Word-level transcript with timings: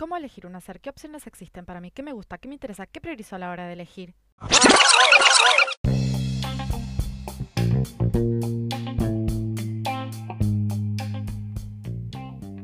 ¿Cómo 0.00 0.16
elegir 0.16 0.46
un 0.46 0.56
hacer? 0.56 0.80
¿Qué 0.80 0.88
opciones 0.88 1.26
existen 1.26 1.66
para 1.66 1.78
mí? 1.82 1.90
¿Qué 1.90 2.02
me 2.02 2.14
gusta? 2.14 2.38
¿Qué 2.38 2.48
me 2.48 2.54
interesa? 2.54 2.86
¿Qué 2.86 3.02
priorizo 3.02 3.36
a 3.36 3.38
la 3.38 3.50
hora 3.50 3.66
de 3.66 3.74
elegir? 3.74 4.14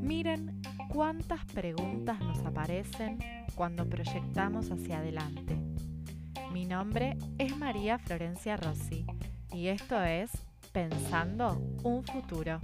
Miren 0.01 0.63
cuántas 0.89 1.45
preguntas 1.53 2.19
nos 2.21 2.39
aparecen 2.39 3.19
cuando 3.55 3.87
proyectamos 3.87 4.71
hacia 4.71 5.01
adelante. 5.01 5.59
Mi 6.53 6.65
nombre 6.65 7.19
es 7.37 7.55
María 7.55 7.99
Florencia 7.99 8.57
Rossi 8.57 9.05
y 9.53 9.69
esto 9.69 10.03
es 10.03 10.31
Pensando 10.73 11.61
un 11.83 12.03
futuro. 12.03 12.61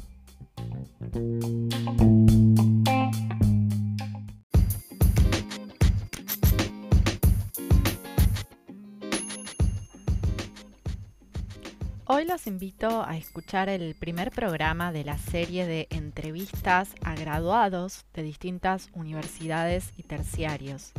Hoy 12.14 12.26
los 12.26 12.46
invito 12.46 13.06
a 13.06 13.16
escuchar 13.16 13.70
el 13.70 13.94
primer 13.94 14.32
programa 14.32 14.92
de 14.92 15.02
la 15.02 15.16
serie 15.16 15.64
de 15.64 15.86
entrevistas 15.88 16.90
a 17.02 17.14
graduados 17.14 18.04
de 18.12 18.22
distintas 18.22 18.90
universidades 18.92 19.94
y 19.96 20.02
terciarios. 20.02 20.92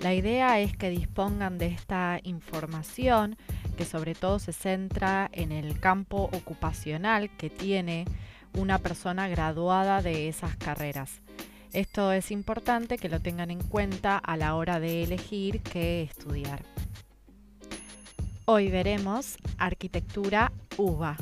La 0.00 0.14
idea 0.14 0.60
es 0.60 0.76
que 0.76 0.90
dispongan 0.90 1.58
de 1.58 1.66
esta 1.66 2.20
información 2.22 3.36
que 3.76 3.84
sobre 3.84 4.14
todo 4.14 4.38
se 4.38 4.52
centra 4.52 5.28
en 5.32 5.50
el 5.50 5.80
campo 5.80 6.30
ocupacional 6.32 7.36
que 7.36 7.50
tiene 7.50 8.04
una 8.54 8.78
persona 8.78 9.26
graduada 9.26 10.02
de 10.02 10.28
esas 10.28 10.54
carreras. 10.54 11.20
Esto 11.72 12.12
es 12.12 12.30
importante 12.30 12.96
que 12.96 13.08
lo 13.08 13.18
tengan 13.18 13.50
en 13.50 13.60
cuenta 13.60 14.16
a 14.18 14.36
la 14.36 14.54
hora 14.54 14.78
de 14.78 15.02
elegir 15.02 15.62
qué 15.62 16.02
estudiar. 16.02 16.62
Hoy 18.50 18.70
veremos 18.70 19.36
arquitectura 19.58 20.52
UBA. 20.78 21.18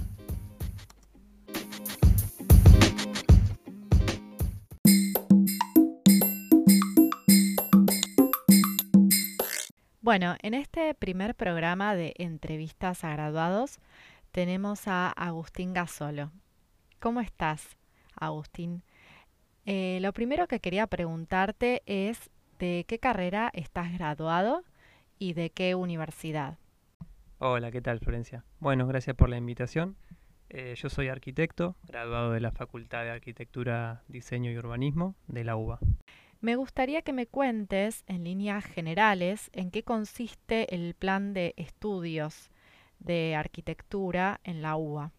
Bueno, 10.00 10.36
en 10.40 10.54
este 10.54 10.94
primer 10.94 11.34
programa 11.34 11.96
de 11.96 12.14
entrevistas 12.18 13.02
a 13.02 13.10
graduados 13.10 13.80
tenemos 14.30 14.86
a 14.86 15.10
Agustín 15.10 15.74
Gasolo. 15.74 16.30
¿Cómo 17.00 17.20
estás, 17.20 17.76
Agustín? 18.14 18.84
Eh, 19.64 19.98
lo 20.00 20.12
primero 20.12 20.46
que 20.46 20.60
quería 20.60 20.86
preguntarte 20.86 21.82
es 21.86 22.30
de 22.60 22.84
qué 22.86 23.00
carrera 23.00 23.50
estás 23.52 23.92
graduado 23.92 24.62
y 25.18 25.32
de 25.32 25.50
qué 25.50 25.74
universidad. 25.74 26.56
Hola, 27.38 27.70
¿qué 27.70 27.82
tal 27.82 28.00
Florencia? 28.00 28.46
Bueno, 28.60 28.86
gracias 28.86 29.14
por 29.14 29.28
la 29.28 29.36
invitación. 29.36 29.96
Eh, 30.48 30.74
yo 30.74 30.88
soy 30.88 31.08
arquitecto, 31.08 31.76
graduado 31.86 32.32
de 32.32 32.40
la 32.40 32.50
Facultad 32.50 33.04
de 33.04 33.10
Arquitectura, 33.10 34.02
Diseño 34.08 34.50
y 34.50 34.56
Urbanismo 34.56 35.16
de 35.26 35.44
la 35.44 35.54
UBA. 35.54 35.78
Me 36.40 36.56
gustaría 36.56 37.02
que 37.02 37.12
me 37.12 37.26
cuentes 37.26 38.04
en 38.06 38.24
líneas 38.24 38.64
generales 38.64 39.50
en 39.52 39.70
qué 39.70 39.82
consiste 39.82 40.74
el 40.74 40.94
plan 40.94 41.34
de 41.34 41.52
estudios 41.58 42.50
de 43.00 43.36
arquitectura 43.36 44.40
en 44.42 44.62
la 44.62 44.76
UBA. 44.76 45.12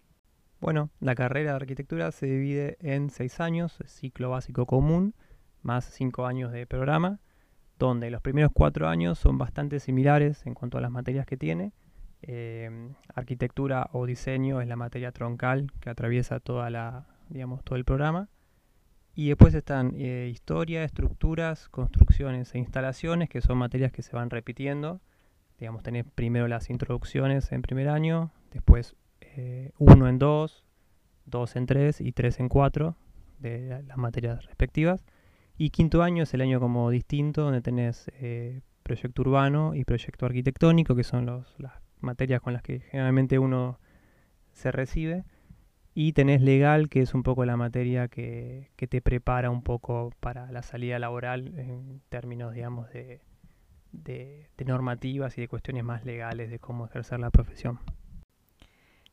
Bueno, 0.59 0.89
la 0.99 1.13
carrera 1.13 1.51
de 1.51 1.57
arquitectura 1.57 2.11
se 2.11 2.25
divide 2.25 2.77
en 2.79 3.11
seis 3.11 3.39
años, 3.39 3.77
ciclo 3.85 4.31
básico 4.31 4.65
común, 4.65 5.13
más 5.61 5.85
cinco 5.85 6.25
años 6.25 6.51
de 6.51 6.65
programa, 6.65 7.19
donde 7.77 8.09
los 8.09 8.23
primeros 8.23 8.49
cuatro 8.51 8.87
años 8.87 9.19
son 9.19 9.37
bastante 9.37 9.79
similares 9.79 10.47
en 10.47 10.55
cuanto 10.55 10.79
a 10.79 10.81
las 10.81 10.89
materias 10.89 11.27
que 11.27 11.37
tiene, 11.37 11.73
eh, 12.27 12.89
arquitectura 13.15 13.89
o 13.93 14.05
diseño 14.05 14.59
es 14.59 14.67
la 14.67 14.75
materia 14.75 15.13
troncal 15.13 15.71
que 15.79 15.89
atraviesa 15.89 16.41
toda 16.41 16.69
la, 16.69 17.07
digamos, 17.29 17.63
todo 17.63 17.77
el 17.77 17.85
programa. 17.85 18.27
Y 19.15 19.29
después 19.29 19.53
están 19.53 19.93
eh, 19.95 20.29
historia, 20.31 20.83
estructuras, 20.83 21.69
construcciones 21.69 22.53
e 22.53 22.59
instalaciones, 22.59 23.29
que 23.29 23.41
son 23.41 23.57
materias 23.57 23.93
que 23.93 24.01
se 24.01 24.15
van 24.15 24.29
repitiendo. 24.29 24.99
Digamos, 25.57 25.81
tenés 25.83 26.05
primero 26.05 26.47
las 26.47 26.69
introducciones 26.69 27.51
en 27.51 27.61
primer 27.61 27.87
año, 27.87 28.31
después 28.51 28.95
eh, 29.21 29.71
uno 29.79 30.07
en 30.07 30.19
dos, 30.19 30.65
dos 31.25 31.55
en 31.55 31.65
tres 31.65 32.01
y 32.01 32.11
tres 32.11 32.39
en 32.39 32.49
cuatro 32.49 32.95
de 33.39 33.81
las 33.87 33.97
materias 33.97 34.45
respectivas. 34.45 35.03
Y 35.57 35.71
quinto 35.71 36.03
año 36.03 36.23
es 36.23 36.33
el 36.33 36.41
año 36.41 36.59
como 36.59 36.91
distinto, 36.91 37.41
donde 37.41 37.61
tenés 37.61 38.11
proyecto 38.83 39.23
urbano 39.23 39.73
y 39.73 39.83
proyecto 39.85 40.27
arquitectónico, 40.27 40.95
que 40.95 41.03
son 41.03 41.25
los, 41.25 41.55
las 41.57 41.86
materias 42.01 42.41
con 42.41 42.53
las 42.53 42.61
que 42.61 42.79
generalmente 42.79 43.39
uno 43.39 43.79
se 44.51 44.71
recibe. 44.71 45.23
Y 45.93 46.13
tenés 46.13 46.41
legal, 46.41 46.89
que 46.89 47.01
es 47.01 47.15
un 47.15 47.23
poco 47.23 47.43
la 47.43 47.57
materia 47.57 48.07
que, 48.07 48.69
te 48.75 49.01
prepara 49.01 49.49
un 49.49 49.63
poco 49.63 50.11
para 50.19 50.51
la 50.51 50.61
salida 50.61 50.99
laboral 50.99 51.57
en 51.57 52.01
términos, 52.09 52.53
digamos, 52.53 52.87
de, 52.91 53.21
de, 53.91 54.47
normativas 54.65 55.37
y 55.37 55.41
de 55.41 55.47
cuestiones 55.47 55.83
más 55.83 56.05
legales 56.05 56.51
de 56.51 56.59
cómo 56.59 56.85
ejercer 56.85 57.19
la 57.19 57.31
profesión. 57.31 57.79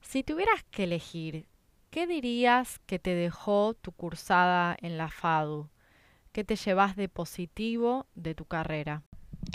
Si 0.03 0.23
tuvieras 0.23 0.63
que 0.71 0.85
elegir, 0.85 1.47
¿qué 1.91 2.07
dirías 2.07 2.79
que 2.81 2.99
te 2.99 3.15
dejó 3.15 3.73
tu 3.73 3.93
cursada 3.93 4.77
en 4.83 4.99
la 4.99 5.09
FADU? 5.09 5.71
¿Qué 6.33 6.45
te 6.45 6.57
llevas 6.57 6.97
de 6.97 7.09
positivo 7.09 8.07
de 8.15 8.35
tu 8.35 8.45
carrera? 8.45 9.03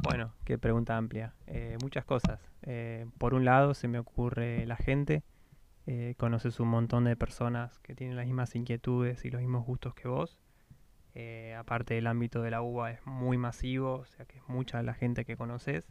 Bueno, 0.04 0.34
qué 0.46 0.58
pregunta 0.58 0.98
amplia. 0.98 1.34
Eh, 1.46 1.78
muchas 1.82 2.06
cosas. 2.06 2.40
Eh, 2.72 3.08
por 3.18 3.34
un 3.34 3.46
lado 3.46 3.74
se 3.74 3.88
me 3.88 3.98
ocurre 3.98 4.64
la 4.68 4.76
gente. 4.76 5.24
Eh, 5.88 6.14
conoces 6.20 6.60
un 6.60 6.68
montón 6.68 7.06
de 7.06 7.16
personas 7.16 7.80
que 7.80 7.96
tienen 7.96 8.16
las 8.16 8.28
mismas 8.28 8.54
inquietudes 8.54 9.26
y 9.26 9.32
los 9.32 9.42
mismos 9.42 9.66
gustos 9.66 9.96
que 9.96 10.08
vos. 10.08 10.38
aparte 11.58 11.96
del 11.96 12.08
ámbito 12.08 12.42
de 12.44 12.52
la 12.52 12.62
UBA 12.62 12.92
es 12.92 13.06
muy 13.06 13.38
masivo, 13.38 13.96
o 13.96 14.06
sea 14.06 14.26
que 14.26 14.38
es 14.38 14.48
mucha 14.48 14.84
la 14.84 14.94
gente 14.94 15.26
que 15.26 15.36
conoces. 15.36 15.90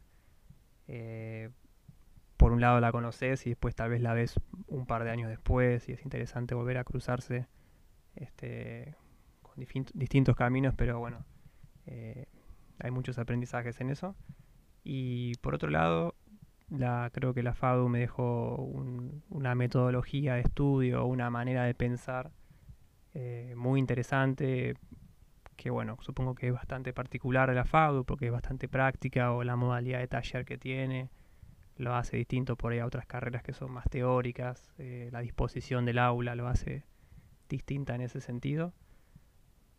por 2.37 2.53
un 2.53 2.61
lado 2.61 2.81
la 2.81 2.93
conoces 2.93 3.45
y 3.47 3.51
después 3.51 3.75
tal 3.75 3.91
vez 3.91 4.01
la 4.01 4.15
ves 4.15 4.39
un 4.69 4.87
par 4.87 5.03
de 5.03 5.11
años 5.11 5.29
después 5.29 5.89
y 5.89 5.93
es 5.93 6.03
interesante 6.05 6.55
volver 6.55 6.79
a 6.79 6.85
cruzarse 6.85 7.49
este, 8.15 8.95
con 9.43 9.57
distintos 9.95 10.37
caminos, 10.37 10.75
pero 10.77 11.01
bueno, 11.01 11.25
hay 12.79 12.91
muchos 12.93 13.19
aprendizajes 13.19 13.81
en 13.81 13.91
eso. 13.91 14.15
Y 14.85 15.35
por 15.43 15.55
otro 15.55 15.71
lado, 15.71 16.15
la, 16.71 17.11
creo 17.13 17.35
que 17.35 17.43
la 17.43 17.55
FADU 17.55 17.89
me 17.89 18.01
dejó 18.01 18.57
una 19.31 19.55
metodología 19.55 20.35
de 20.35 20.41
estudio, 20.43 21.07
una 21.07 21.31
manera 21.31 21.65
de 21.65 21.75
pensar 21.75 22.31
eh, 23.15 23.55
muy 23.57 23.81
interesante, 23.81 24.75
que 25.57 25.71
bueno, 25.71 25.97
supongo 26.01 26.35
que 26.35 26.49
es 26.49 26.53
bastante 26.53 26.93
particular 26.93 27.49
de 27.49 27.55
la 27.57 27.65
FADU 27.65 28.05
porque 28.05 28.27
es 28.27 28.33
bastante 28.33 28.69
práctica 28.69 29.33
o 29.33 29.45
la 29.45 29.57
modalidad 29.57 29.99
de 30.01 30.09
taller 30.09 30.45
que 30.45 30.59
tiene 30.59 31.11
lo 31.77 31.95
hace 31.95 32.17
distinto 32.17 32.57
por 32.57 32.73
ahí 32.73 32.81
a 32.81 32.87
otras 32.87 33.07
carreras 33.07 33.43
que 33.43 33.53
son 33.53 33.73
más 33.73 33.85
teóricas, 33.89 34.73
eh, 34.79 35.09
la 35.13 35.21
disposición 35.21 35.85
del 35.85 35.99
aula 35.99 36.35
lo 36.35 36.49
hace 36.49 36.85
distinta 37.49 37.95
en 37.95 38.03
ese 38.03 38.21
sentido. 38.21 38.73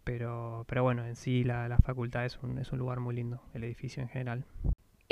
Pero, 0.06 0.66
pero 0.67 0.81
bueno, 0.81 1.06
en 1.06 1.16
sí 1.16 1.44
la, 1.44 1.67
la 1.67 1.77
facultad 1.77 2.25
es 2.25 2.39
un, 2.41 2.57
es 2.57 2.71
un 2.71 2.79
lugar 2.79 3.00
muy 3.00 3.16
lindo, 3.16 3.44
el 3.53 3.63
edificio 3.63 4.01
en 4.01 4.09
general. 4.09 4.45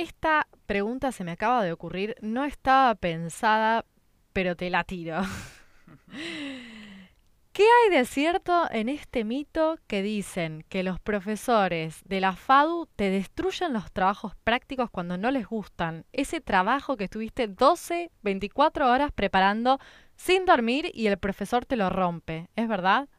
Esta 0.08 0.48
pregunta 0.66 1.12
se 1.12 1.26
me 1.26 1.34
acaba 1.34 1.66
de 1.66 1.74
ocurrir, 1.74 2.16
no 2.22 2.46
estaba 2.46 2.96
pensada, 2.96 3.84
pero 4.32 4.56
te 4.56 4.70
la 4.70 4.86
tiro. 4.86 5.18
¿Qué 7.52 7.64
hay 7.64 7.98
de 7.98 8.06
cierto 8.06 8.72
en 8.72 8.88
este 8.88 9.26
mito 9.26 9.78
que 9.86 10.02
dicen 10.02 10.64
que 10.70 10.84
los 10.84 11.02
profesores 11.02 12.00
de 12.06 12.22
la 12.22 12.32
FADU 12.32 12.88
te 12.96 13.10
destruyen 13.10 13.74
los 13.74 13.92
trabajos 13.92 14.34
prácticos 14.46 14.90
cuando 14.90 15.18
no 15.18 15.30
les 15.30 15.46
gustan? 15.46 16.06
Ese 16.14 16.40
trabajo 16.40 16.96
que 16.96 17.04
estuviste 17.04 17.50
12, 17.50 18.10
24 18.22 18.90
horas 18.90 19.12
preparando 19.12 19.78
sin 20.16 20.46
dormir 20.46 20.90
y 20.94 21.08
el 21.08 21.18
profesor 21.18 21.66
te 21.66 21.76
lo 21.76 21.90
rompe, 21.90 22.48
¿es 22.56 22.70
verdad? 22.70 23.10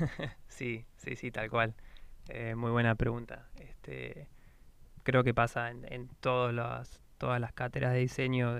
sí, 0.48 0.84
sí, 0.96 1.14
sí, 1.14 1.30
tal 1.30 1.48
cual. 1.48 1.76
Eh, 2.32 2.54
muy 2.54 2.70
buena 2.70 2.94
pregunta. 2.94 3.48
Este, 3.58 4.28
creo 5.02 5.24
que 5.24 5.34
pasa 5.34 5.70
en, 5.70 6.08
todas 6.20 6.54
las 6.54 7.52
cátedras 7.52 7.92
de 7.92 7.98
diseño 7.98 8.56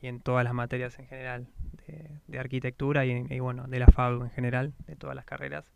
y 0.00 0.06
en 0.06 0.20
todas 0.20 0.44
las 0.44 0.54
materias 0.54 0.98
en 0.98 1.06
general 1.06 1.46
de, 2.26 2.38
arquitectura 2.38 3.04
y, 3.04 3.40
bueno, 3.40 3.66
de 3.66 3.78
la 3.78 3.86
FAB 3.86 4.22
en 4.22 4.30
general, 4.30 4.72
de 4.86 4.96
todas 4.96 5.14
las 5.14 5.24
carreras. 5.24 5.70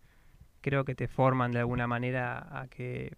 Creo 0.61 0.85
que 0.85 0.95
te 0.95 1.09
forman 1.09 1.53
de 1.53 1.59
alguna 1.59 1.87
manera 1.87 2.61
a 2.61 2.69
que 2.69 3.17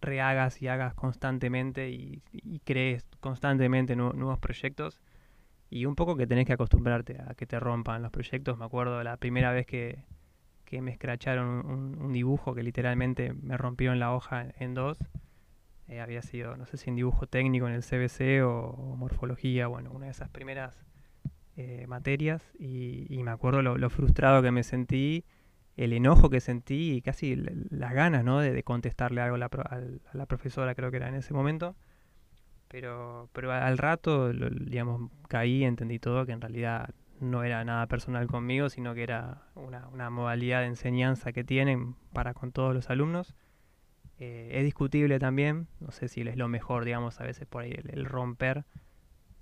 rehagas 0.00 0.60
y 0.60 0.68
hagas 0.68 0.94
constantemente 0.94 1.90
y, 1.90 2.22
crees 2.64 3.06
constantemente 3.20 3.94
nuevos 3.94 4.38
proyectos 4.40 4.98
y 5.70 5.86
un 5.86 5.94
poco 5.94 6.16
que 6.16 6.26
tenés 6.26 6.46
que 6.46 6.52
acostumbrarte 6.52 7.18
a 7.26 7.34
que 7.34 7.46
te 7.46 7.60
rompan 7.60 8.02
los 8.02 8.10
proyectos. 8.10 8.58
Me 8.58 8.64
acuerdo 8.64 9.02
la 9.04 9.16
primera 9.16 9.52
vez 9.52 9.66
que, 9.66 10.04
que 10.72 10.80
me 10.80 10.90
escracharon 10.90 11.66
un, 12.00 12.12
dibujo 12.14 12.54
que 12.54 12.62
literalmente 12.62 13.34
me 13.34 13.58
rompieron 13.58 13.98
la 13.98 14.14
hoja 14.14 14.46
en 14.58 14.72
dos. 14.72 14.98
Eh, 15.86 16.00
había 16.00 16.22
sido, 16.22 16.56
no 16.56 16.64
sé 16.64 16.78
si 16.78 16.88
en 16.88 16.96
dibujo 16.96 17.26
técnico 17.26 17.68
en 17.68 17.74
el 17.74 17.82
CBC 17.82 18.42
o, 18.42 18.96
morfología, 18.96 19.66
bueno, 19.66 19.90
una 19.92 20.06
de 20.06 20.12
esas 20.12 20.30
primeras 20.30 20.82
eh, 21.58 21.84
materias. 21.88 22.42
Y, 22.58 23.20
me 23.22 23.30
acuerdo 23.30 23.60
lo, 23.60 23.90
frustrado 23.90 24.40
que 24.40 24.50
me 24.50 24.62
sentí, 24.62 25.26
el 25.76 25.92
enojo 25.92 26.30
que 26.30 26.40
sentí 26.40 26.94
y 26.94 27.02
casi 27.02 27.36
las 27.36 27.92
ganas 27.92 28.24
¿no? 28.24 28.40
de, 28.40 28.62
contestarle 28.62 29.20
algo 29.20 29.34
a 29.34 29.38
la, 29.40 29.50
a 29.52 30.16
la, 30.16 30.24
profesora, 30.24 30.74
creo 30.74 30.90
que 30.90 30.96
era 30.96 31.08
en 31.08 31.16
ese 31.16 31.34
momento. 31.34 31.76
Pero, 32.68 33.28
pero 33.34 33.52
al 33.52 33.76
rato, 33.76 34.32
digamos, 34.32 35.10
caí, 35.28 35.64
entendí 35.64 35.98
todo, 35.98 36.24
que 36.24 36.32
en 36.32 36.40
realidad 36.40 36.94
no 37.22 37.44
era 37.44 37.64
nada 37.64 37.86
personal 37.86 38.26
conmigo, 38.26 38.68
sino 38.68 38.94
que 38.94 39.02
era 39.02 39.42
una, 39.54 40.10
modalidad 40.10 40.60
de 40.60 40.66
enseñanza 40.66 41.32
que 41.32 41.44
tienen 41.44 41.94
para 42.12 42.34
con 42.34 42.52
todos 42.52 42.74
los 42.74 42.90
alumnos. 42.90 43.34
Eh, 44.18 44.50
es 44.52 44.64
discutible 44.64 45.18
también, 45.18 45.68
no 45.80 45.90
sé 45.90 46.08
si 46.08 46.20
es 46.20 46.36
lo 46.36 46.48
mejor, 46.48 46.84
digamos, 46.84 47.20
a 47.20 47.24
veces 47.24 47.46
por 47.46 47.62
ahí 47.62 47.72
el, 47.72 48.04
romper, 48.04 48.64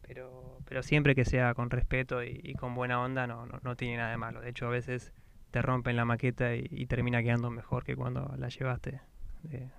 pero, 0.03 0.59
pero 0.67 0.83
siempre 0.83 1.15
que 1.15 1.25
sea 1.25 1.55
con 1.55 1.71
respeto 1.71 2.23
y, 2.23 2.55
con 2.55 2.75
buena 2.75 3.01
onda 3.01 3.27
no, 3.27 3.47
no, 3.47 3.77
tiene 3.77 3.97
nada 3.97 4.11
de 4.11 4.17
malo. 4.17 4.41
De 4.41 4.51
hecho, 4.51 4.67
a 4.67 4.71
veces 4.71 5.13
te 5.51 5.63
rompen 5.63 5.97
la 5.97 6.05
maqueta 6.05 6.55
y, 6.55 6.87
termina 6.87 7.23
quedando 7.23 7.51
mejor 7.51 7.85
que 7.85 7.97
cuando 7.97 8.35
la 8.37 8.49
llevaste 8.49 9.01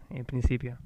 en 0.10 0.26
principio. 0.26 0.78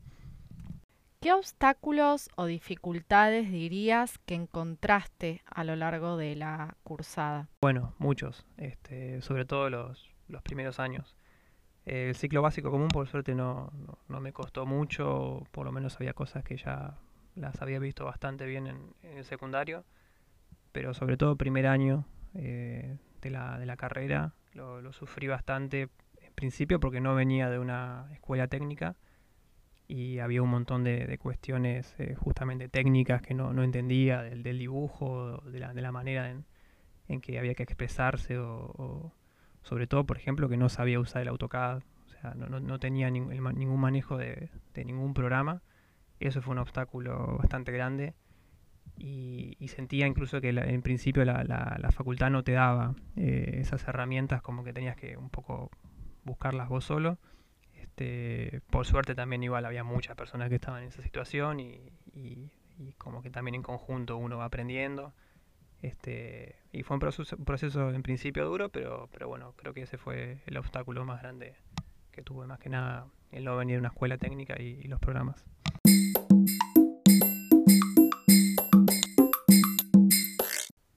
¿Qué 1.26 1.34
obstáculos 1.34 2.30
o 2.36 2.46
dificultades 2.46 3.50
dirías 3.50 4.20
que 4.28 4.36
encontraste 4.36 5.42
a 5.48 5.64
lo 5.64 5.76
largo 5.76 6.18
de 6.18 6.36
la 6.36 6.78
cursada? 6.84 7.50
Bueno, 7.62 7.96
muchos, 7.98 8.46
este, 8.58 9.24
sobre 9.24 9.44
todo 9.44 9.72
los, 9.72 10.14
primeros 10.44 10.80
años. 10.80 11.18
El 11.84 12.14
ciclo 12.14 12.44
básico 12.44 12.70
común, 12.70 12.90
por 12.90 13.08
suerte, 13.08 13.34
no, 13.34 13.74
me 14.08 14.34
costó 14.34 14.68
mucho, 14.68 15.42
por 15.50 15.66
lo 15.66 15.72
menos 15.72 15.96
había 15.96 16.14
cosas 16.14 16.44
que 16.44 16.58
ya 16.58 17.00
las 17.34 17.60
había 17.60 17.80
visto 17.80 18.06
bastante 18.06 18.46
bien 18.46 18.68
en, 18.68 19.18
el 19.18 19.26
secundario, 19.26 19.84
pero 20.74 20.94
sobre 20.94 21.18
todo 21.18 21.38
primer 21.38 21.66
año 21.66 22.06
eh, 22.36 23.00
de, 23.22 23.30
la, 23.32 23.58
de 23.58 23.66
la 23.66 23.78
carrera 23.78 24.36
lo, 24.54 24.80
lo 24.80 24.94
sufrí 24.94 25.26
bastante, 25.26 25.90
en 26.22 26.34
principio 26.36 26.80
porque 26.80 27.02
no 27.02 27.16
venía 27.16 27.50
de 27.50 27.58
una 27.58 28.10
escuela 28.14 28.48
técnica, 28.48 28.96
y 29.88 30.20
había 30.20 30.42
un 30.42 30.50
montón 30.50 30.84
de, 30.84 31.18
cuestiones 31.20 31.96
eh, 32.00 32.16
justamente 32.16 32.70
técnicas 32.70 33.22
que 33.22 33.34
no, 33.34 33.64
entendía 33.64 34.22
del, 34.22 34.44
dibujo, 34.58 35.42
de 35.46 35.60
la, 35.60 35.74
de 35.74 35.82
la 35.82 35.92
manera 35.92 36.32
en, 36.32 37.22
que 37.22 37.38
había 37.38 37.54
que 37.54 37.64
expresarse 37.64 38.38
o, 38.40 39.14
sobre 39.62 39.88
todo, 39.88 40.06
por 40.06 40.18
ejemplo, 40.18 40.50
que 40.50 40.58
no 40.58 40.70
sabía 40.70 41.00
usar 41.00 41.22
el 41.22 41.28
AutoCAD, 41.28 41.78
o 41.78 42.10
sea, 42.10 42.34
no, 42.34 42.80
tenía 42.80 43.10
ningún 43.10 43.80
manejo 43.80 44.18
de, 44.18 44.50
ningún 44.76 45.14
programa. 45.14 45.62
Eso 46.20 46.42
fue 46.42 46.54
un 46.54 46.60
obstáculo 46.60 47.38
bastante 47.38 47.72
grande 47.72 48.16
y, 48.98 49.58
sentía 49.68 50.08
incluso 50.08 50.42
que 50.42 50.50
en 50.50 50.82
principio 50.82 51.26
la, 51.26 51.44
la, 51.44 51.92
facultad 51.92 52.32
no 52.32 52.44
te 52.44 52.54
daba 52.54 52.96
eh, 53.16 53.58
esas 53.60 53.88
herramientas 53.88 54.42
como 54.42 54.64
que 54.64 54.74
tenías 54.74 54.96
que 54.96 55.18
un 55.18 55.30
poco 55.30 55.70
buscarlas 56.24 56.70
vos 56.70 56.86
solo 56.86 57.20
este, 57.98 58.60
por 58.70 58.86
suerte 58.86 59.16
también 59.16 59.42
igual 59.44 59.64
había 59.64 59.86
muchas 59.86 60.18
personas 60.18 60.50
que 60.50 60.56
estaban 60.56 60.84
en 60.84 60.90
esa 60.90 61.02
situación 61.02 61.62
y, 61.62 61.80
como 62.98 63.22
que 63.22 63.30
también 63.30 63.56
en 63.56 63.64
conjunto 63.64 64.18
uno 64.18 64.38
va 64.38 64.46
aprendiendo. 64.46 65.14
Este, 65.82 66.58
y 66.74 66.84
fue 66.84 66.96
un 66.96 67.00
proceso, 67.00 67.90
en 67.90 68.04
principio 68.04 68.46
duro, 68.46 68.68
pero, 68.68 69.08
pero 69.14 69.30
bueno, 69.30 69.54
creo 69.56 69.74
que 69.74 69.84
ese 69.84 69.98
fue 69.98 70.42
el 70.46 70.58
obstáculo 70.58 71.06
más 71.06 71.22
grande 71.22 71.56
que 72.12 72.22
tuve, 72.22 72.48
más 72.48 72.60
que 72.60 72.70
nada 72.70 73.08
el 73.32 73.46
no 73.46 73.56
venir 73.56 73.78
a 73.78 73.80
una 73.80 73.90
escuela 73.90 74.18
técnica 74.18 74.62
y 74.62 74.84
los 74.84 75.00
programas. 75.00 75.46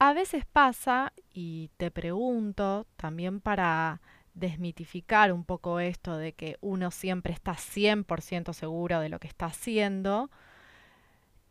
A 0.01 0.15
veces 0.15 0.45
pasa, 0.47 1.13
y 1.33 1.71
te 1.77 1.91
pregunto, 1.91 2.87
también 2.97 3.41
para 3.41 4.01
desmitificar 4.39 5.33
un 5.33 5.45
poco 5.45 5.81
esto 5.81 6.17
de 6.17 6.33
que 6.33 6.57
uno 6.61 6.91
siempre 6.91 7.33
está 7.33 7.55
100% 7.55 8.53
seguro 8.53 9.01
de 9.01 9.09
lo 9.09 9.19
que 9.19 9.29
está 9.29 9.47
haciendo, 9.47 10.31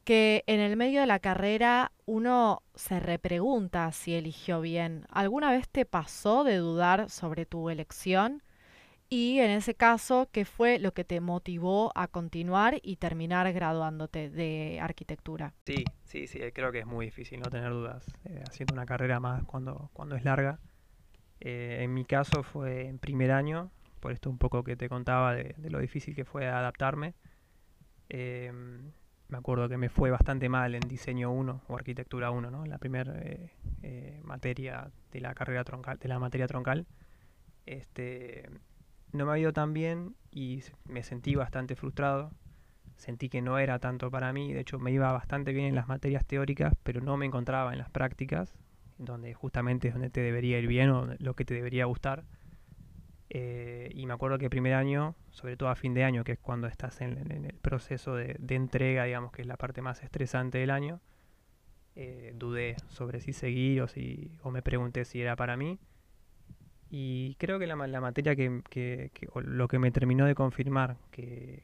que 0.04 0.44
en 0.48 0.60
el 0.60 0.78
medio 0.78 1.02
de 1.02 1.08
la 1.08 1.20
carrera 1.20 1.92
uno 2.06 2.64
se 2.76 3.00
repregunta 3.00 3.92
si 3.92 4.14
eligió 4.14 4.62
bien. 4.62 5.06
¿Alguna 5.10 5.52
vez 5.52 5.68
te 5.68 5.86
pasó 5.86 6.44
de 6.44 6.58
dudar 6.58 7.10
sobre 7.10 7.46
tu 7.46 7.70
elección? 7.70 8.42
Y 9.10 9.40
en 9.40 9.52
ese 9.52 9.74
caso, 9.74 10.28
¿qué 10.34 10.44
fue 10.44 10.80
lo 10.80 10.94
que 10.94 11.06
te 11.06 11.22
motivó 11.22 11.92
a 11.96 12.08
continuar 12.08 12.78
y 12.82 12.98
terminar 12.98 13.52
graduándote 13.54 14.30
de 14.30 14.80
arquitectura? 14.82 15.54
Sí, 15.66 15.86
sí, 16.04 16.28
sí, 16.28 16.40
creo 16.54 16.74
que 16.74 16.80
es 16.80 16.86
muy 16.86 17.06
difícil 17.06 17.40
no 17.40 17.50
tener 17.50 17.72
dudas 17.72 18.06
eh, 18.26 18.44
haciendo 18.46 18.74
una 18.74 18.86
carrera 18.86 19.22
más 19.22 19.46
cuando, 19.46 19.90
cuando 19.94 20.18
es 20.18 20.26
larga. 20.26 20.60
Eh, 21.40 21.80
en 21.82 21.94
mi 21.94 22.06
caso 22.06 22.44
fue 22.44 22.88
en 22.88 23.00
primer 23.00 23.32
año, 23.32 23.72
por 24.00 24.12
esto 24.12 24.30
un 24.30 24.38
poco 24.38 24.64
que 24.64 24.76
te 24.76 24.90
contaba 24.90 25.34
de, 25.34 25.56
lo 25.70 25.80
difícil 25.80 26.16
que 26.16 26.26
fue 26.26 26.48
adaptarme. 26.48 27.14
Eh, 28.10 28.52
me 29.30 29.38
acuerdo 29.38 29.68
que 29.68 29.78
me 29.78 29.90
fue 29.90 30.10
bastante 30.10 30.48
mal 30.48 30.74
en 30.74 30.82
diseño 30.82 31.32
1 31.32 31.62
o 31.68 31.76
arquitectura 31.76 32.32
1, 32.32 32.50
¿no? 32.50 32.66
la 32.66 32.78
primera 32.78 33.14
eh, 33.18 34.22
materia 34.24 34.90
de 35.12 35.20
la 35.20 35.34
carrera 35.34 35.64
troncal, 35.64 36.00
de 36.00 36.08
la 36.08 36.20
materia 36.20 36.48
troncal. 36.48 36.88
Este, 37.66 38.50
no 39.12 39.26
me 39.26 39.34
ha 39.34 39.40
ido 39.40 39.52
tan 39.52 39.74
bien 39.74 40.16
y 40.32 40.64
me 40.86 41.04
sentí 41.04 41.36
bastante 41.36 41.76
frustrado. 41.76 42.32
Sentí 42.96 43.30
que 43.30 43.42
no 43.42 43.60
era 43.60 43.78
tanto 43.80 44.10
para 44.10 44.34
mí, 44.34 44.54
de 44.54 44.62
hecho 44.62 44.80
me 44.80 44.92
iba 44.92 45.12
bastante 45.12 45.52
bien 45.54 45.68
en 45.68 45.76
las 45.76 45.88
materias 45.88 46.26
teóricas, 46.26 46.74
pero 46.82 47.00
no 47.00 47.16
me 47.16 47.28
encontraba 47.28 47.72
en 47.74 47.78
las 47.78 47.92
prácticas 47.92 48.56
donde 48.98 49.34
justamente 49.34 49.88
es 49.88 49.94
donde 49.94 50.10
te 50.10 50.22
debería 50.22 50.60
ir 50.60 50.68
bien 50.68 50.90
o 50.90 51.08
lo 51.20 51.36
que 51.36 51.46
te 51.46 51.54
debería 51.54 51.86
gustar. 51.86 52.24
Eh, 53.30 53.92
y 53.94 54.06
me 54.06 54.14
acuerdo 54.14 54.38
que 54.38 54.50
primer 54.50 54.74
año, 54.74 55.16
sobre 55.32 55.58
todo 55.58 55.70
a 55.70 55.76
fin 55.76 55.94
de 55.94 56.04
año, 56.04 56.24
que 56.24 56.34
es 56.34 56.40
cuando 56.40 56.68
estás 56.68 57.02
en, 57.02 57.32
el 57.32 57.54
proceso 57.56 58.16
de, 58.16 58.38
entrega, 58.50 59.04
digamos 59.04 59.32
que 59.32 59.42
es 59.42 59.48
la 59.48 59.58
parte 59.58 59.82
más 59.82 60.02
estresante 60.04 60.58
del 60.60 60.72
año, 60.72 61.02
eh, 61.96 62.34
dudé 62.36 62.76
sobre 62.88 63.20
si 63.20 63.34
seguir 63.34 63.82
o, 63.82 63.88
si, 63.88 64.32
o 64.44 64.52
me 64.52 64.62
pregunté 64.62 65.04
si 65.06 65.22
era 65.22 65.36
para 65.36 65.58
mí. 65.58 65.80
Y 66.90 67.36
creo 67.36 67.60
que 67.60 67.68
la, 67.68 67.76
la 67.76 68.02
materia 68.02 68.36
que, 68.36 68.62
que, 68.70 69.12
lo 69.44 69.68
que 69.68 69.78
me 69.78 69.92
terminó 69.92 70.26
de 70.26 70.36
confirmar 70.36 70.96
que, 71.12 71.64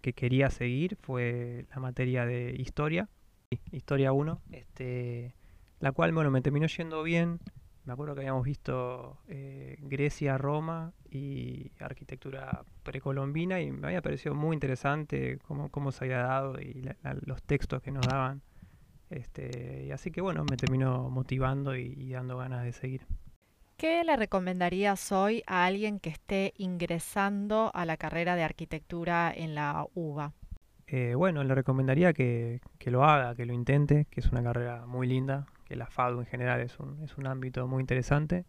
que 0.00 0.14
quería 0.14 0.50
seguir 0.50 0.96
fue 1.02 1.66
la 1.74 1.80
materia 1.80 2.24
de 2.24 2.54
historia, 2.56 3.08
historia 3.72 4.12
1. 4.12 4.40
Este, 4.52 5.34
la 5.80 5.92
cual, 5.92 6.12
bueno, 6.12 6.30
me 6.30 6.40
terminó 6.42 6.66
yendo 6.66 7.02
bien. 7.02 7.40
Me 7.84 7.92
acuerdo 7.92 8.14
que 8.14 8.22
habíamos 8.22 8.44
visto 8.44 9.18
eh, 9.28 9.76
Grecia, 9.82 10.36
Roma 10.38 10.92
y 11.08 11.70
arquitectura 11.78 12.64
precolombina 12.82 13.60
y 13.60 13.70
me 13.70 13.86
había 13.86 14.02
parecido 14.02 14.34
muy 14.34 14.54
interesante 14.54 15.38
cómo, 15.46 15.70
cómo 15.70 15.92
se 15.92 16.04
había 16.04 16.18
dado 16.18 16.60
y 16.60 16.82
los 17.24 17.42
textos 17.44 17.80
que 17.82 17.92
nos 17.92 18.04
daban. 18.04 18.42
Este, 19.10 19.84
y 19.86 19.92
así 19.92 20.10
que 20.10 20.20
bueno, 20.20 20.44
me 20.50 20.56
terminó 20.56 21.08
motivando 21.10 21.76
y, 21.76 22.10
dando 22.10 22.38
ganas 22.38 22.64
de 22.64 22.72
seguir. 22.72 23.06
¿Qué 23.76 24.02
le 24.04 24.16
recomendarías 24.16 25.12
hoy 25.12 25.42
a 25.46 25.66
alguien 25.66 26.00
que 26.00 26.10
esté 26.10 26.54
ingresando 26.56 27.70
a 27.74 27.84
la 27.84 27.96
carrera 27.96 28.34
de 28.34 28.42
arquitectura 28.42 29.32
en 29.34 29.54
la 29.54 29.86
UBA? 29.94 30.32
Eh, 30.88 31.14
bueno, 31.16 31.42
le 31.42 31.54
recomendaría 31.54 32.12
que, 32.12 32.60
que, 32.78 32.90
lo 32.90 33.04
haga, 33.04 33.34
que 33.34 33.44
lo 33.44 33.52
intente, 33.52 34.06
que 34.10 34.20
es 34.20 34.26
una 34.30 34.42
carrera 34.42 34.86
muy 34.86 35.06
linda, 35.06 35.46
que 35.64 35.76
la 35.76 35.86
FADU 35.86 36.20
en 36.20 36.26
general 36.26 36.60
es 36.60 36.78
un, 36.78 37.02
es 37.02 37.16
un 37.18 37.26
ámbito 37.26 37.66
muy 37.66 37.80
interesante, 37.80 38.44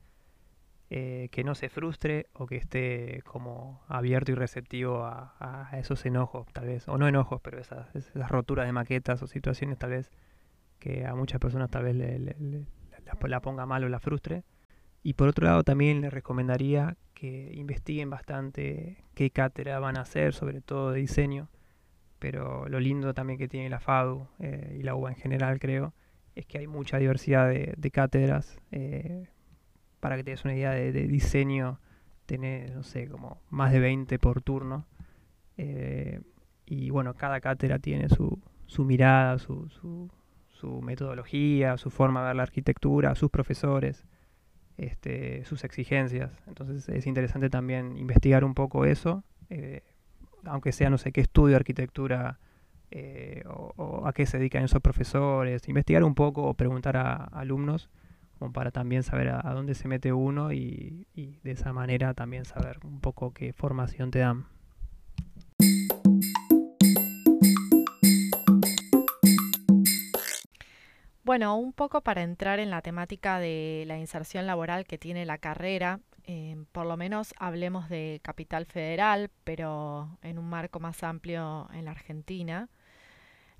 eh, 0.89 1.27
que 1.31 1.43
no 1.43 1.53
se 1.53 1.67
frustre 1.67 2.27
o 2.31 2.45
que 2.45 2.55
esté 2.55 3.21
como 3.25 3.81
abierto 3.89 4.31
y 4.31 4.35
receptivo 4.35 5.03
a, 5.03 5.69
esos 5.73 6.05
enojos, 6.05 6.47
tal 6.53 6.67
vez, 6.67 6.87
o 6.87 6.97
no 6.97 7.09
enojos, 7.09 7.41
pero 7.41 7.59
esas, 7.59 7.93
esas, 7.93 8.31
roturas 8.31 8.65
de 8.65 8.71
maquetas 8.71 9.21
o 9.21 9.27
situaciones 9.27 9.77
tal 9.77 9.89
vez 9.89 10.11
que 10.79 11.05
a 11.05 11.13
muchas 11.13 11.41
personas 11.41 11.69
tal 11.69 11.83
vez 11.83 11.95
la, 11.97 13.41
ponga 13.41 13.65
mal 13.65 13.83
o 13.83 13.89
la 13.89 13.99
frustre. 13.99 14.43
Y 15.03 15.13
por 15.13 15.27
otro 15.27 15.45
lado 15.45 15.63
también 15.63 15.99
les 15.99 16.13
recomendaría 16.13 16.95
que 17.13 17.51
investiguen 17.53 18.09
bastante 18.09 19.03
qué 19.13 19.29
cátedra 19.31 19.79
van 19.79 19.97
a 19.97 20.01
hacer, 20.01 20.33
sobre 20.33 20.61
todo 20.61 20.91
de 20.91 21.01
diseño, 21.01 21.49
pero 22.19 22.67
lo 22.67 22.79
lindo 22.79 23.13
también 23.13 23.37
que 23.37 23.47
tiene 23.47 23.69
la 23.69 23.79
FADU 23.79 24.27
eh, 24.39 24.77
y 24.79 24.83
la 24.83 24.95
UBA 24.95 25.11
en 25.11 25.15
general 25.15 25.59
creo, 25.59 25.93
es 26.35 26.45
que 26.45 26.59
hay 26.59 26.67
mucha 26.67 26.97
diversidad 26.97 27.49
de, 27.49 27.91
cátedras. 27.91 28.59
Eh, 28.71 29.27
para 29.99 30.15
que 30.17 30.23
te 30.23 30.31
des 30.31 30.45
una 30.45 30.55
idea 30.55 30.71
de, 30.71 30.91
diseño, 30.91 31.79
tenés, 32.25 32.73
no 32.73 32.83
sé, 32.83 33.07
como 33.07 33.41
más 33.49 33.71
de 33.71 33.79
20 33.79 34.19
por 34.19 34.41
turno. 34.41 34.85
Eh, 35.57 36.21
y 36.65 36.89
bueno, 36.91 37.15
cada 37.15 37.39
cátedra 37.41 37.79
tiene 37.79 38.09
su, 38.09 38.39
su 38.67 38.83
mirada, 38.85 39.39
su, 39.39 39.69
su, 39.69 40.81
metodología, 40.81 41.77
su 41.77 41.89
forma 41.89 42.21
de 42.21 42.27
ver 42.27 42.35
la 42.35 42.43
arquitectura, 42.43 43.15
sus 43.15 43.29
profesores. 43.31 44.05
este, 44.77 45.43
sus 45.45 45.63
exigencias. 45.63 46.31
Entonces 46.47 46.87
es 46.89 47.07
interesante 47.07 47.49
también 47.49 47.97
investigar 47.97 48.43
un 48.43 48.53
poco 48.53 48.85
eso, 48.85 49.23
aunque 50.45 50.71
sea 50.71 50.89
no 50.89 50.97
sé 50.97 51.11
qué 51.11 51.21
estudio 51.21 51.55
arquitectura 51.55 52.39
eh, 52.91 53.43
o, 53.47 54.03
a 54.05 54.13
qué 54.13 54.25
se 54.25 54.37
dedican 54.37 54.63
esos 54.63 54.81
profesores, 54.81 55.67
investigar 55.67 56.03
un 56.03 56.15
poco 56.15 56.43
o 56.43 56.53
preguntar 56.53 56.97
a, 56.97 57.15
alumnos 57.15 57.89
como 58.39 58.53
para 58.53 58.71
también 58.71 59.03
saber 59.03 59.29
a, 59.29 59.53
dónde 59.53 59.73
se 59.73 59.87
mete 59.87 60.13
uno 60.13 60.51
y 60.53 61.07
de 61.15 61.51
esa 61.51 61.73
manera 61.73 62.13
también 62.13 62.45
saber 62.45 62.79
un 62.83 63.01
poco 63.01 63.33
qué 63.33 63.51
formación 63.51 64.11
te 64.11 64.19
dan. 64.19 64.45
Bueno, 71.27 71.57
un 71.57 71.73
poco 71.73 71.99
para 71.99 72.23
entrar 72.23 72.59
en 72.59 72.69
la 72.69 72.81
temática 72.81 73.37
de 73.37 73.83
la 73.85 73.97
inserción 73.97 74.47
laboral 74.47 74.85
que 74.85 74.97
tiene 74.97 75.25
la 75.25 75.37
carrera, 75.37 75.99
eh, 76.27 76.57
por 76.73 76.85
lo 76.85 76.97
menos 76.97 77.33
hablemos 77.37 77.87
de 77.87 78.19
Capital 78.21 78.65
Federal, 78.65 79.31
pero 79.45 80.19
en 80.21 80.37
un 80.37 80.49
marco 80.49 80.81
más 80.81 81.01
amplio 81.01 81.69
en 81.73 81.85
la 81.85 81.91
Argentina. 81.91 82.69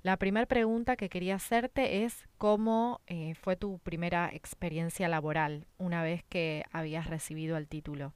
La 0.02 0.18
primera 0.18 0.46
pregunta 0.46 0.96
que 0.96 1.08
quería 1.08 1.36
hacerte 1.36 2.04
es 2.04 2.28
cómo 2.36 3.00
eh, 3.06 3.34
fue 3.34 3.56
tu 3.56 3.78
primera 3.78 4.30
experiencia 4.32 5.08
laboral 5.08 5.66
una 5.78 6.02
vez 6.02 6.24
que 6.28 6.64
habías 6.70 7.08
recibido 7.08 7.56
el 7.56 7.68
título. 7.68 8.12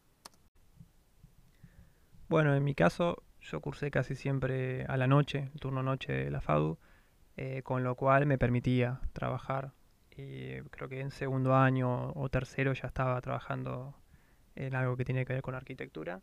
Bueno, 2.29 2.55
en 2.55 2.63
mi 2.63 2.75
caso 2.75 3.23
yo 3.41 3.61
cursé 3.61 3.91
casi 3.91 4.15
siempre 4.15 4.85
a 4.85 4.99
la 4.99 5.07
noche, 5.07 5.51
el 5.55 5.61
turno 5.61 5.83
noche 5.83 6.13
de 6.13 6.31
la 6.31 6.43
FADU, 6.43 6.79
eh, 7.39 7.63
con 7.63 7.85
lo 7.85 7.97
cual 7.97 8.27
me 8.27 8.37
permitía 8.37 9.01
trabajar. 9.15 9.73
Y 10.15 10.61
creo 10.71 10.91
que 10.91 11.01
en 11.01 11.11
segundo 11.11 11.55
año 11.55 12.13
o 12.13 12.29
tercero 12.29 12.75
ya 12.75 12.87
estaba 12.87 13.19
trabajando 13.23 13.95
en 14.57 14.75
algo 14.75 14.97
que 14.97 15.05
tiene 15.05 15.25
que 15.25 15.35
ver 15.35 15.43
con 15.43 15.55
arquitectura. 15.55 16.21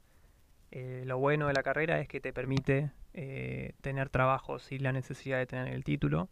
Eh, 0.71 1.03
lo 1.05 1.17
bueno 1.17 1.47
de 1.47 1.53
la 1.53 1.63
carrera 1.63 1.99
es 1.99 2.07
que 2.07 2.21
te 2.21 2.31
permite 2.31 2.91
eh, 3.13 3.73
tener 3.81 4.09
trabajo 4.09 4.59
sin 4.59 4.83
la 4.83 4.91
necesidad 4.91 5.39
de 5.39 5.47
tener 5.47 5.73
el 5.73 5.83
título. 5.83 6.29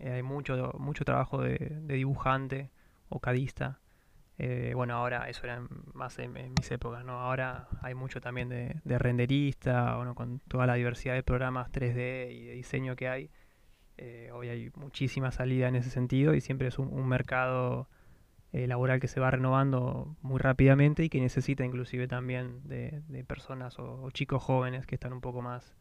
hay 0.00 0.22
mucho, 0.22 0.72
mucho 0.78 1.04
trabajo 1.04 1.40
de, 1.40 1.56
dibujante 1.86 2.70
o 3.08 3.20
cadista. 3.20 3.80
bueno, 4.74 4.94
ahora 4.94 5.28
eso 5.28 5.44
era 5.44 5.62
más 5.94 6.18
en, 6.18 6.32
mis 6.32 6.70
épocas, 6.70 7.04
¿no? 7.04 7.20
Ahora 7.20 7.68
hay 7.82 7.94
mucho 7.94 8.20
también 8.20 8.48
de, 8.48 8.80
de 8.84 8.98
renderista, 8.98 9.96
bueno, 9.96 10.14
con 10.14 10.40
toda 10.40 10.66
la 10.66 10.74
diversidad 10.74 11.14
de 11.14 11.22
programas 11.22 11.70
3D 11.72 12.32
y 12.32 12.44
de 12.46 12.52
diseño 12.52 12.96
que 12.96 13.08
hay 13.08 13.30
eh, 13.98 14.30
hoy 14.32 14.48
hay 14.48 14.70
muchísima 14.74 15.30
salida 15.32 15.68
en 15.68 15.76
ese 15.76 15.88
sentido 15.90 16.34
y 16.34 16.40
siempre 16.40 16.68
es 16.68 16.78
un, 16.78 17.08
mercado 17.08 17.88
eh, 18.56 18.66
laboral 18.66 19.00
que 19.00 19.06
se 19.06 19.20
va 19.20 19.30
renovando 19.30 20.16
muy 20.22 20.38
rápidamente 20.38 21.04
y 21.04 21.10
que 21.10 21.20
necesita 21.20 21.62
inclusive 21.62 22.08
también 22.08 22.62
de, 22.64 23.24
personas 23.26 23.78
o, 23.78 24.10
chicos 24.12 24.42
jóvenes 24.42 24.86
que 24.86 24.94
están 24.94 25.12
un 25.12 25.20
poco 25.20 25.42
más 25.42 25.74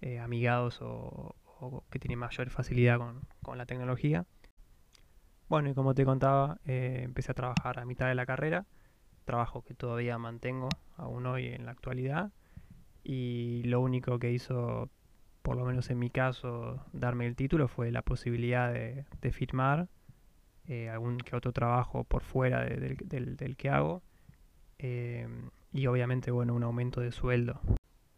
eh, 0.00 0.18
amigados 0.18 0.80
o, 0.82 1.36
que 1.88 2.00
tienen 2.00 2.18
mayor 2.18 2.50
facilidad 2.50 2.98
con, 3.42 3.58
la 3.58 3.64
tecnología. 3.64 4.26
Bueno, 5.48 5.70
y 5.70 5.74
como 5.74 5.94
te 5.94 6.04
contaba, 6.04 6.58
empecé 6.64 7.30
a 7.30 7.34
trabajar 7.34 7.78
a 7.78 7.84
mitad 7.84 8.08
de 8.08 8.16
la 8.16 8.26
carrera, 8.26 8.66
trabajo 9.24 9.62
que 9.62 9.74
todavía 9.74 10.18
mantengo 10.18 10.68
aún 10.96 11.26
hoy 11.26 11.46
en 11.46 11.64
la 11.64 11.70
actualidad, 11.70 12.32
y 13.04 13.62
lo 13.64 13.80
único 13.80 14.18
que 14.18 14.32
hizo 14.32 14.90
por 15.46 15.56
lo 15.56 15.64
menos 15.64 15.90
en 15.90 16.00
mi 16.00 16.10
caso, 16.10 16.84
darme 16.92 17.24
el 17.24 17.36
título 17.36 17.68
fue 17.68 17.92
la 17.92 18.02
posibilidad 18.02 18.72
de, 18.72 19.04
firmar 19.30 19.86
eh, 20.68 20.88
algún 20.88 21.18
que 21.18 21.36
otro 21.36 21.52
trabajo 21.52 22.04
por 22.04 22.22
fuera 22.22 22.64
del, 22.64 23.56
que 23.56 23.68
hago 23.68 24.02
em, 24.78 25.50
y 25.72 25.86
obviamente, 25.86 26.30
bueno, 26.30 26.54
un 26.54 26.62
aumento 26.62 27.00
de 27.00 27.12
sueldo. 27.12 27.60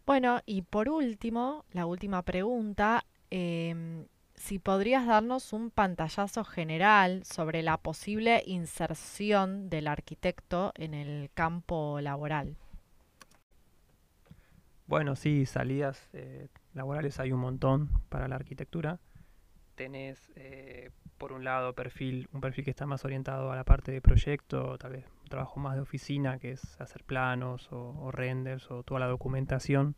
Bueno, 0.05 0.39
y 0.45 0.63
por 0.63 0.89
último, 0.89 1.65
la 1.71 1.85
última 1.85 2.23
pregunta, 2.23 3.05
em, 3.29 4.05
si 4.33 4.57
podrías 4.57 5.05
darnos 5.05 5.53
un 5.53 5.69
pantallazo 5.69 6.43
general 6.43 7.23
sobre 7.25 7.61
la 7.61 7.77
posible 7.77 8.41
inserción 8.45 9.69
del 9.69 9.87
arquitecto 9.87 10.71
en 10.75 10.93
el 10.93 11.29
campo 11.33 11.99
laboral. 12.01 12.55
Bueno, 14.87 15.15
sí, 15.15 15.45
salidas 15.45 16.09
eh, 16.13 16.47
laborales 16.73 17.19
hay 17.19 17.31
un 17.31 17.41
montón 17.41 17.89
para 18.09 18.27
la 18.27 18.37
arquitectura. 18.37 18.97
Tenés, 19.79 20.29
eh, 20.35 20.89
por 21.17 21.31
un 21.31 21.45
lado, 21.45 21.71
perfil, 21.73 22.27
un 22.33 22.41
perfil 22.41 22.65
que 22.65 22.69
está 22.69 22.85
más 22.85 23.05
orientado 23.05 23.49
a 23.49 23.55
la 23.55 23.63
parte 23.63 23.93
de 23.93 24.01
proyecto, 24.01 24.77
tal 24.77 24.91
vez 24.91 25.05
un 25.21 25.29
trabajo 25.29 25.57
más 25.61 25.75
de 25.75 25.79
oficina, 25.79 26.37
que 26.37 26.51
es 26.51 26.81
hacer 26.81 27.05
planos 27.05 27.69
o, 27.71 28.11
renders 28.11 28.69
o 28.71 28.83
toda 28.83 28.99
la 28.99 29.07
documentación 29.07 29.95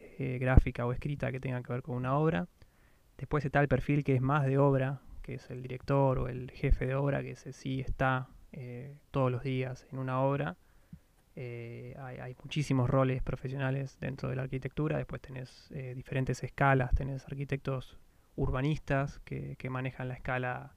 eh, 0.00 0.38
gráfica 0.40 0.84
o 0.86 0.92
escrita 0.92 1.30
que 1.30 1.38
tenga 1.38 1.62
que 1.62 1.72
ver 1.72 1.82
con 1.82 1.94
una 1.94 2.18
obra. 2.18 2.48
Después 3.16 3.44
está 3.44 3.60
el 3.60 3.68
perfil 3.68 4.02
que 4.02 4.16
es 4.16 4.20
más 4.20 4.44
de 4.44 4.58
obra, 4.58 5.00
que 5.22 5.34
es 5.34 5.50
el 5.50 5.62
director 5.62 6.18
o 6.18 6.26
el 6.26 6.50
jefe 6.50 6.86
de 6.86 6.96
obra, 6.96 7.22
que 7.22 7.30
ese 7.30 7.52
sí 7.52 7.78
está 7.80 8.26
todos 9.12 9.30
los 9.30 9.44
días 9.44 9.86
en 9.92 9.98
una 10.00 10.20
obra 10.20 10.56
eh, 11.38 11.94
hay, 11.98 12.34
muchísimos 12.42 12.88
roles 12.88 13.22
profesionales 13.22 13.98
dentro 14.00 14.30
de 14.30 14.36
la 14.36 14.42
arquitectura, 14.42 14.96
después 14.96 15.20
tenés 15.20 15.70
eh, 15.70 15.92
diferentes 15.94 16.42
escalas, 16.42 16.94
tenés 16.94 17.26
arquitectos 17.26 17.98
urbanistas 18.36 19.18
que, 19.20 19.56
manejan 19.70 20.08
la 20.08 20.14
escala 20.14 20.74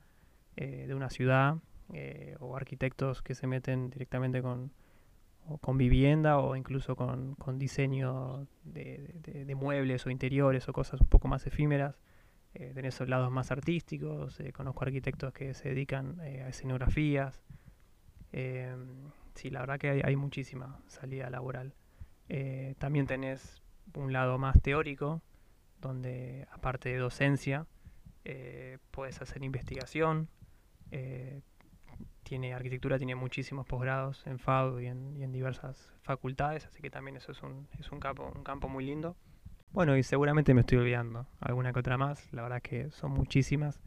eh, 0.56 0.86
de 0.88 0.96
una 0.96 1.10
ciudad, 1.10 1.58
o 2.40 2.56
arquitectos 2.56 3.24
que 3.24 3.34
se 3.34 3.48
meten 3.48 3.90
directamente 3.90 4.44
con, 4.44 4.72
con 5.60 5.80
vivienda 5.80 6.38
o 6.38 6.56
incluso 6.56 6.96
con, 6.96 7.36
diseño 7.58 8.46
de, 8.64 9.56
muebles 9.58 10.06
o 10.06 10.12
interiores 10.12 10.70
o 10.70 10.74
cosas 10.74 11.02
un 11.02 11.08
poco 11.08 11.28
más 11.28 11.48
efímeras. 11.48 12.00
tenés 12.54 12.94
esos 12.94 13.10
lados 13.10 13.32
más 13.32 13.52
artísticos, 13.52 14.40
conozco 14.54 14.84
arquitectos 14.84 15.34
que 15.34 15.56
se 15.56 15.70
dedican 15.70 16.20
a 16.20 16.50
escenografías 16.50 17.42
sí, 19.40 19.50
la 19.50 19.62
verdad 19.62 19.80
que 19.80 20.02
hay, 20.04 20.16
muchísima 20.16 20.80
salida 20.88 21.30
laboral. 21.30 21.74
Eh, 22.28 22.76
también 22.78 23.08
tenés 23.08 23.62
un 23.96 24.12
lado 24.12 24.38
más 24.38 24.62
teórico, 24.62 25.22
donde 25.82 26.48
aparte 26.52 26.90
de 26.90 26.98
docencia, 26.98 27.66
eh, 28.26 28.78
puedes 28.92 29.22
hacer 29.22 29.44
investigación. 29.44 30.30
Eh, 30.92 31.42
tiene 32.24 32.54
arquitectura, 32.54 32.98
tiene 32.98 33.16
muchísimos 33.16 33.66
posgrados 33.66 34.26
en 34.28 34.38
FAU 34.38 34.80
y 34.80 34.88
en, 34.88 35.32
diversas 35.32 35.90
facultades, 36.04 36.66
así 36.66 36.82
que 36.82 36.92
también 36.92 37.18
eso 37.18 37.32
es 37.32 37.42
un, 37.42 37.68
es 37.80 37.92
un 37.92 38.00
campo, 38.00 38.32
un 38.36 38.44
campo 38.44 38.70
muy 38.70 38.86
lindo. 38.86 39.16
Bueno, 39.72 39.98
y 39.98 40.04
seguramente 40.04 40.54
me 40.54 40.62
estoy 40.62 40.78
olvidando 40.80 41.28
alguna 41.40 41.74
que 41.74 41.80
otra 41.80 41.98
más, 41.98 42.32
la 42.34 42.44
verdad 42.44 42.62
que 42.62 42.92
son 42.92 43.12
muchísimas 43.12 43.82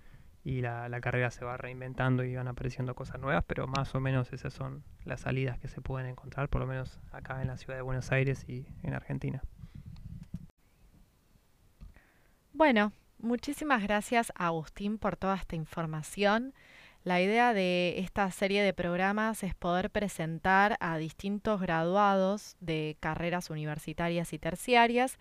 y 0.44 0.60
la, 0.60 1.00
carrera 1.00 1.30
se 1.30 1.44
va 1.44 1.56
reinventando 1.56 2.24
y 2.24 2.34
van 2.34 2.48
apareciendo 2.48 2.94
cosas 2.94 3.20
nuevas, 3.20 3.44
pero 3.46 3.66
más 3.66 3.94
o 3.94 4.00
menos 4.00 4.32
esas 4.32 4.52
son 4.52 4.82
las 5.04 5.20
salidas 5.20 5.58
que 5.58 5.68
se 5.68 5.80
pueden 5.80 6.08
encontrar, 6.08 6.48
por 6.48 6.60
lo 6.60 6.66
menos 6.66 7.00
acá 7.12 7.42
en 7.42 7.48
la 7.48 7.56
ciudad 7.56 7.76
de 7.76 7.82
Buenos 7.82 8.10
Aires 8.10 8.44
y 8.48 8.66
en 8.82 8.94
Argentina. 8.94 9.42
Bueno, 12.54 12.92
muchísimas 13.18 13.82
gracias 13.82 14.30
Agustín 14.36 14.98
por 14.98 15.16
toda 15.16 15.36
esta 15.36 15.56
información. 15.56 16.52
La 17.02 17.20
idea 17.20 17.54
de 17.54 17.98
esta 17.98 18.30
serie 18.30 18.62
de 18.62 18.74
programas 18.74 19.42
es 19.42 19.54
poder 19.54 19.90
presentar 19.90 20.76
a 20.78 20.98
distintos 20.98 21.60
graduados 21.60 22.56
de 22.60 22.96
carreras 23.00 23.48
universitarias 23.48 24.32
y 24.34 24.38
terciarias 24.38 25.18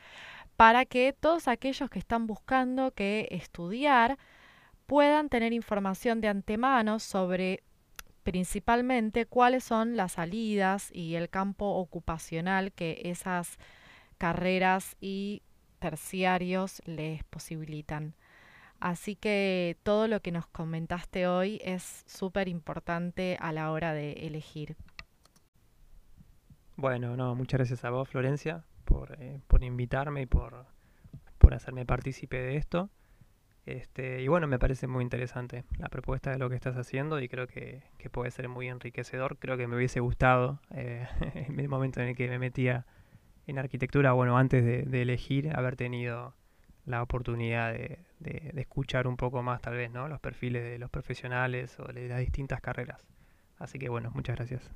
para 0.58 0.86
que 0.86 1.16
todos 1.18 1.48
aquellos 1.48 1.90
que 1.90 2.00
están 2.00 2.28
buscando 2.28 2.92
que 2.92 3.30
estudiar 3.32 4.20
puedan 4.86 5.30
tener 5.30 5.54
información 5.54 6.20
de 6.20 6.28
antemano 6.28 7.00
sobre 7.00 7.64
principalmente 8.24 9.26
cuáles 9.26 9.64
son 9.64 9.96
las 9.96 10.12
salidas 10.14 10.92
y 10.94 11.16
el 11.16 11.30
campo 11.30 11.66
ocupacional 11.78 12.74
que 12.74 13.02
esas 13.06 13.58
carreras 14.18 14.98
y 15.00 15.42
terciarios 15.82 16.82
les 16.86 17.26
posibilitan. 17.26 18.14
Así 18.80 19.16
que 19.16 19.78
todo 19.84 20.08
lo 20.08 20.22
que 20.22 20.32
nos 20.32 20.48
comentaste 20.48 21.28
hoy 21.28 21.60
es 21.64 22.04
súper 22.08 22.48
importante 22.48 23.38
a 23.42 23.52
la 23.52 23.72
hora 23.72 23.94
de 23.94 24.14
elegir. 24.14 24.78
Bueno, 26.78 27.18
no, 27.18 27.36
muchas 27.36 27.60
gracias 27.60 27.84
a 27.84 27.90
vos, 27.90 28.08
Florencia, 28.08 28.64
por, 28.86 29.16
eh, 29.20 29.40
por 29.48 29.64
invitarme 29.64 30.22
y 30.22 30.26
por, 30.26 30.66
por 31.38 31.54
hacerme 31.54 31.86
partícipe 31.86 32.38
de 32.38 32.56
esto. 32.56 32.90
Este, 33.66 34.22
y 34.22 34.28
bueno, 34.28 34.48
me 34.48 34.58
parece 34.58 34.88
muy 34.88 35.04
interesante 35.04 35.64
la 35.78 35.90
propuesta 35.90 36.32
de 36.32 36.40
lo 36.40 36.50
que 36.50 36.56
estás 36.56 36.76
haciendo 36.76 37.20
y 37.20 37.30
creo 37.30 37.48
que, 37.48 37.84
puede 38.12 38.32
ser 38.32 38.50
muy 38.50 38.68
enriquecedor. 38.68 39.38
Creo 39.38 39.58
que 39.58 39.68
me 39.68 39.76
hubiese 39.76 40.00
gustado 40.00 40.60
eh, 40.72 41.08
en 41.36 41.60
el 41.60 41.68
momento 41.70 42.02
en 42.02 42.10
el 42.10 42.16
que 42.16 42.28
me 42.28 42.40
metía 42.40 42.86
en 43.48 43.60
arquitectura, 43.60 44.12
bueno, 44.14 44.38
antes 44.38 44.64
de, 44.64 45.02
elegir, 45.02 45.56
haber 45.56 45.76
tenido 45.76 46.34
la 46.86 47.02
oportunidad 47.02 47.74
de, 47.74 48.00
escuchar 48.56 49.08
un 49.08 49.18
poco 49.18 49.42
más 49.44 49.62
tal 49.62 49.76
vez, 49.76 49.92
¿no? 49.92 50.08
Los 50.08 50.20
perfiles 50.20 50.64
de 50.64 50.78
los 50.80 50.90
profesionales 50.90 51.80
o 51.80 51.92
de 51.92 52.08
las 52.08 52.20
distintas 52.20 52.62
carreras. 52.62 53.08
Así 53.58 53.80
que 53.80 53.90
bueno, 53.90 54.12
muchas 54.14 54.36
gracias. 54.36 54.72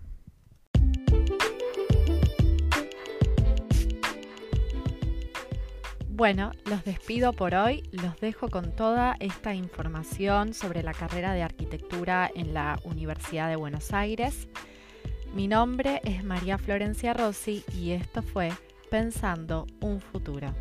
Bueno, 6.09 6.53
los 6.65 6.85
despido 6.85 7.33
por 7.33 7.55
hoy, 7.55 7.89
los 7.91 8.17
dejo 8.21 8.47
con 8.47 8.73
toda 8.73 9.17
esta 9.19 9.53
información 9.53 10.53
sobre 10.53 10.81
la 10.81 10.93
carrera 10.93 11.33
de 11.33 11.43
arquitectura 11.43 12.31
en 12.33 12.53
la 12.53 12.79
Universidad 12.85 13.49
de 13.49 13.57
Buenos 13.57 13.91
Aires. 13.91 14.47
Mi 15.35 15.49
nombre 15.49 15.99
es 16.05 16.23
María 16.23 16.57
Florencia 16.57 17.13
Rossi 17.13 17.65
y 17.77 17.91
esto 17.91 18.21
fue 18.21 18.53
Pensando 18.89 19.67
un 19.81 19.99
futuro. 19.99 20.55